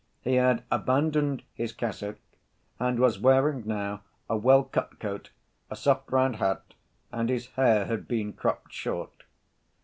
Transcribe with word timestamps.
He 0.23 0.37
had 0.37 0.63
abandoned 0.71 1.43
his 1.53 1.73
cassock 1.73 2.17
and 2.79 2.97
was 2.99 3.19
wearing 3.19 3.67
now 3.67 4.01
a 4.27 4.35
well‐cut 4.35 4.97
coat, 4.99 5.29
a 5.69 5.75
soft, 5.75 6.11
round 6.11 6.37
hat, 6.37 6.73
and 7.11 7.29
his 7.29 7.49
hair 7.49 7.85
had 7.85 8.07
been 8.07 8.33
cropped 8.33 8.73
short. 8.73 9.25